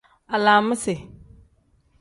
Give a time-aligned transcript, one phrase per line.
[0.35, 0.93] Alaamisi.